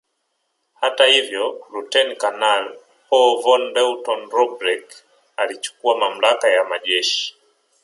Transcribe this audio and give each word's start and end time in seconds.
Hata 0.73 1.05
hivyo 1.05 1.65
Luteni 1.71 2.15
Kanali 2.15 2.69
Paul 3.09 3.31
von 3.43 3.63
Lettow 3.75 4.29
Vorbeck 4.31 4.91
alichukua 5.35 5.97
mamlaka 5.97 6.47
ya 6.49 6.63
majeshi 6.63 7.35